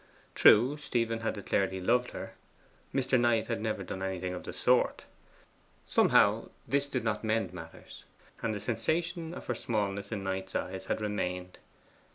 [0.33, 2.33] True, Stephen had declared he loved her:
[2.91, 3.19] Mr.
[3.19, 5.05] Knight had never done anything of the sort.
[5.85, 8.03] Somehow this did not mend matters,
[8.41, 11.59] and the sensation of her smallness in Knight's eyes still remained.